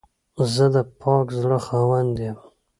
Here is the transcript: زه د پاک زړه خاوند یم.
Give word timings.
زه 0.53 0.65
د 0.75 0.77
پاک 1.01 1.27
زړه 1.39 1.57
خاوند 1.65 2.15
یم. 2.25 2.37